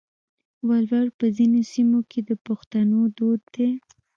ولور 0.67 1.07
په 1.17 1.25
ځینو 1.35 1.61
سیمو 1.71 1.99
کې 2.09 2.19
د 2.29 2.31
پښتنو 2.45 2.99
دود 3.17 3.41
دی. 3.55 3.69